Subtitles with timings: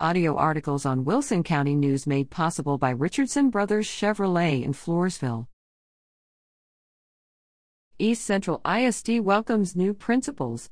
[0.00, 5.46] Audio articles on Wilson County News made possible by Richardson Brothers Chevrolet in Floresville.
[8.00, 10.68] East Central ISD welcomes new principals.